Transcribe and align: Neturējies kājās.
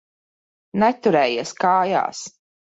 Neturējies 0.85 1.53
kājās. 1.63 2.27